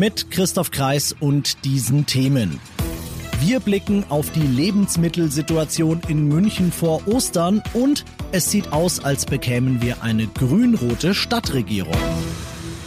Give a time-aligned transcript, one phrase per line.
[0.00, 2.58] Mit Christoph Kreis und diesen Themen.
[3.42, 9.82] Wir blicken auf die Lebensmittelsituation in München vor Ostern und es sieht aus, als bekämen
[9.82, 11.98] wir eine grün-rote Stadtregierung.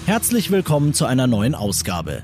[0.08, 2.24] Herzlich willkommen zu einer neuen Ausgabe.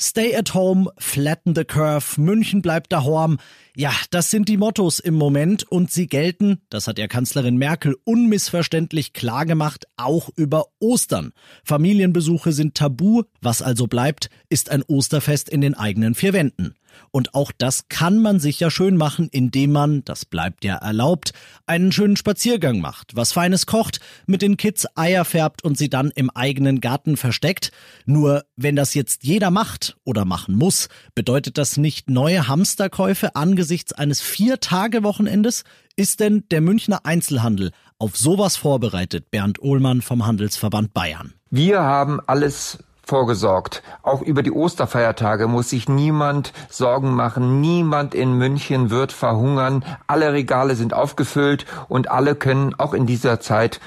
[0.00, 3.38] Stay at home, flatten the curve, München bleibt daheim.
[3.76, 7.96] Ja, das sind die Mottos im Moment und sie gelten, das hat ja Kanzlerin Merkel
[8.04, 11.32] unmissverständlich klar gemacht, auch über Ostern.
[11.64, 16.74] Familienbesuche sind tabu, was also bleibt, ist ein Osterfest in den eigenen vier Wänden.
[17.10, 21.32] Und auch das kann man sich ja schön machen, indem man, das bleibt ja erlaubt,
[21.66, 26.10] einen schönen Spaziergang macht, was Feines kocht, mit den Kids Eier färbt und sie dann
[26.14, 27.72] im eigenen Garten versteckt.
[28.06, 33.92] Nur wenn das jetzt jeder macht oder machen muss, bedeutet das nicht neue Hamsterkäufe angesichts
[33.92, 35.64] eines Vier-Tage-Wochenendes?
[35.96, 39.30] Ist denn der Münchner Einzelhandel auf sowas vorbereitet?
[39.30, 41.34] Bernd Ohlmann vom Handelsverband Bayern.
[41.50, 43.82] Wir haben alles vorgesorgt.
[44.02, 47.60] Auch über die Osterfeiertage muss sich niemand Sorgen machen.
[47.60, 49.84] Niemand in München wird verhungern.
[50.06, 53.80] Alle Regale sind aufgefüllt und alle können auch in dieser Zeit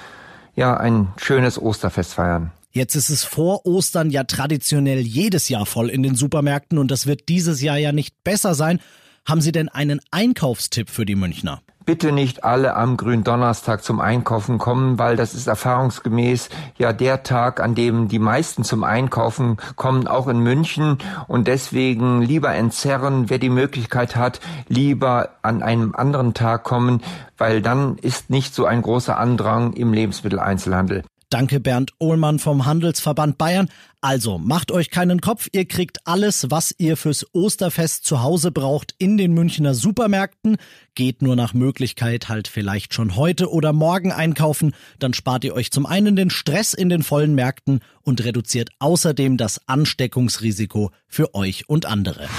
[0.55, 2.51] ja ein schönes Osterfest feiern.
[2.71, 7.07] Jetzt ist es vor Ostern ja traditionell jedes Jahr voll in den Supermärkten und das
[7.07, 8.79] wird dieses Jahr ja nicht besser sein.
[9.25, 11.61] Haben Sie denn einen Einkaufstipp für die Münchner?
[11.87, 17.61] Bitte nicht alle am Gründonnerstag zum Einkaufen kommen, weil das ist erfahrungsgemäß ja der Tag,
[17.61, 20.97] an dem die meisten zum Einkaufen kommen, auch in München.
[21.27, 27.01] Und deswegen lieber entzerren, wer die Möglichkeit hat, lieber an einem anderen Tag kommen,
[27.37, 31.03] weil dann ist nicht so ein großer Andrang im Lebensmitteleinzelhandel.
[31.29, 33.67] Danke Bernd Ohlmann vom Handelsverband Bayern.
[33.99, 38.95] Also macht euch keinen Kopf, ihr kriegt alles, was ihr fürs Osterfest zu Hause braucht
[38.97, 40.55] in den Münchner Supermärkten.
[40.95, 45.69] Geht nur nach Möglichkeit halt vielleicht schon heute oder morgen einkaufen, dann spart ihr euch
[45.69, 51.67] zum einen den Stress in den vollen Märkten und reduziert außerdem das Ansteckungsrisiko für euch
[51.67, 52.29] und andere.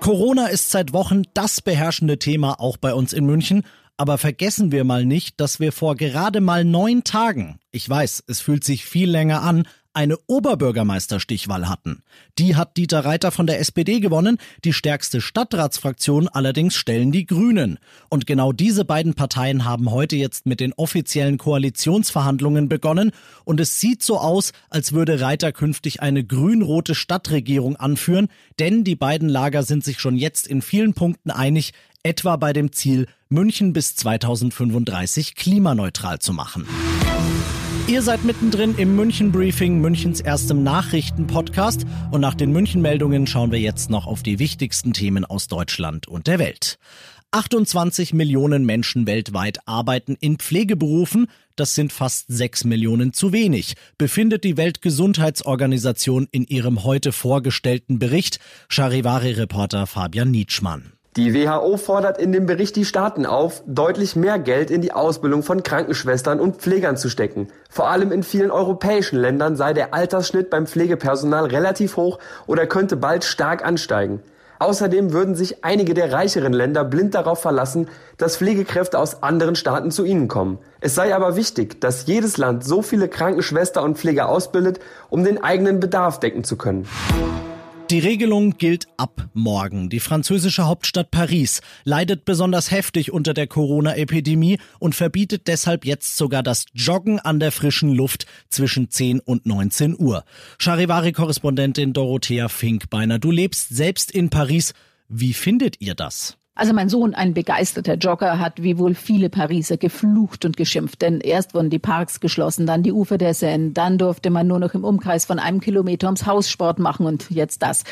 [0.00, 3.62] Corona ist seit Wochen das beherrschende Thema auch bei uns in München
[3.96, 8.40] aber vergessen wir mal nicht, dass wir vor gerade mal neun Tagen, ich weiß, es
[8.40, 12.02] fühlt sich viel länger an, eine Oberbürgermeisterstichwahl hatten.
[12.38, 17.78] Die hat Dieter Reiter von der SPD gewonnen, die stärkste Stadtratsfraktion allerdings stellen die Grünen.
[18.08, 23.12] Und genau diese beiden Parteien haben heute jetzt mit den offiziellen Koalitionsverhandlungen begonnen
[23.44, 28.28] und es sieht so aus, als würde Reiter künftig eine grün-rote Stadtregierung anführen,
[28.58, 31.72] denn die beiden Lager sind sich schon jetzt in vielen Punkten einig,
[32.02, 36.66] etwa bei dem Ziel, München bis 2035 klimaneutral zu machen.
[37.88, 41.84] Ihr seid mittendrin im München Briefing, Münchens erstem Nachrichtenpodcast.
[42.10, 46.26] Und nach den München-Meldungen schauen wir jetzt noch auf die wichtigsten Themen aus Deutschland und
[46.28, 46.78] der Welt.
[47.32, 51.26] 28 Millionen Menschen weltweit arbeiten in Pflegeberufen.
[51.56, 58.38] Das sind fast 6 Millionen zu wenig, befindet die Weltgesundheitsorganisation in ihrem heute vorgestellten Bericht.
[58.68, 60.92] Charivari-Reporter Fabian Nietzschmann.
[61.14, 65.42] Die WHO fordert in dem Bericht die Staaten auf, deutlich mehr Geld in die Ausbildung
[65.42, 67.48] von Krankenschwestern und Pflegern zu stecken.
[67.68, 72.96] Vor allem in vielen europäischen Ländern sei der Altersschnitt beim Pflegepersonal relativ hoch oder könnte
[72.96, 74.22] bald stark ansteigen.
[74.58, 79.90] Außerdem würden sich einige der reicheren Länder blind darauf verlassen, dass Pflegekräfte aus anderen Staaten
[79.90, 80.60] zu ihnen kommen.
[80.80, 84.80] Es sei aber wichtig, dass jedes Land so viele Krankenschwester und Pfleger ausbildet,
[85.10, 86.88] um den eigenen Bedarf decken zu können.
[87.92, 89.90] Die Regelung gilt ab morgen.
[89.90, 96.42] Die französische Hauptstadt Paris leidet besonders heftig unter der Corona-Epidemie und verbietet deshalb jetzt sogar
[96.42, 100.24] das Joggen an der frischen Luft zwischen 10 und 19 Uhr.
[100.58, 104.72] Charivari-Korrespondentin Dorothea Finkbeiner, du lebst selbst in Paris.
[105.10, 106.38] Wie findet ihr das?
[106.54, 111.20] Also mein Sohn, ein begeisterter Jogger, hat wie wohl viele Pariser geflucht und geschimpft, denn
[111.20, 114.74] erst wurden die Parks geschlossen, dann die Ufer der Seine, dann durfte man nur noch
[114.74, 117.84] im Umkreis von einem Kilometer ums Haus Sport machen und jetzt das.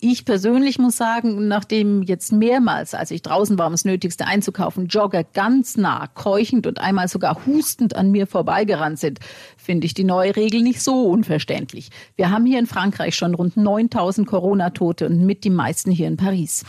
[0.00, 4.88] Ich persönlich muss sagen, nachdem jetzt mehrmals, als ich draußen war, um das Nötigste einzukaufen,
[4.88, 9.20] Jogger ganz nah, keuchend und einmal sogar hustend an mir vorbeigerannt sind,
[9.56, 11.90] finde ich die neue Regel nicht so unverständlich.
[12.16, 16.16] Wir haben hier in Frankreich schon rund 9000 Corona-Tote und mit die meisten hier in
[16.16, 16.64] Paris.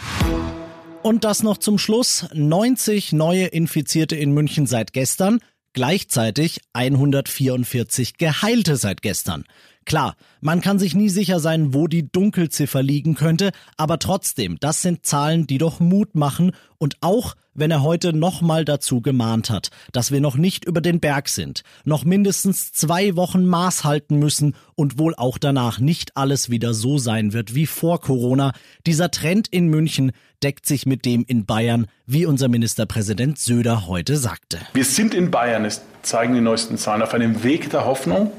[1.03, 2.27] Und das noch zum Schluss.
[2.31, 5.39] 90 neue Infizierte in München seit gestern.
[5.74, 9.45] Gleichzeitig 144 Geheilte seit gestern.
[9.86, 14.83] Klar, man kann sich nie sicher sein, wo die Dunkelziffer liegen könnte, aber trotzdem, das
[14.83, 19.69] sind Zahlen, die doch Mut machen und auch, wenn er heute nochmal dazu gemahnt hat,
[19.92, 24.56] dass wir noch nicht über den Berg sind, noch mindestens zwei Wochen Maß halten müssen
[24.75, 28.53] und wohl auch danach nicht alles wieder so sein wird wie vor Corona.
[28.86, 30.12] Dieser Trend in München
[30.44, 34.59] deckt sich mit dem in Bayern, wie unser Ministerpräsident Söder heute sagte.
[34.74, 38.31] Wir sind in Bayern, es zeigen die neuesten Zahlen, auf einem Weg der Hoffnung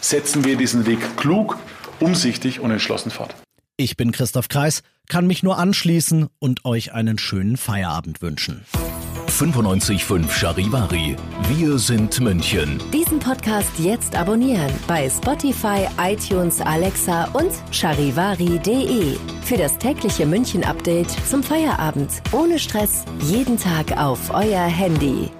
[0.00, 1.58] setzen wir diesen Weg klug,
[2.00, 3.34] umsichtig und entschlossen fort.
[3.82, 8.66] Ich bin Christoph Kreis, kann mich nur anschließen und euch einen schönen Feierabend wünschen.
[9.26, 11.16] 95.5 Charivari.
[11.48, 12.78] Wir sind München.
[12.92, 19.16] Diesen Podcast jetzt abonnieren bei Spotify, iTunes, Alexa und charivari.de.
[19.44, 22.10] Für das tägliche München-Update zum Feierabend.
[22.32, 25.30] Ohne Stress, jeden Tag auf euer Handy.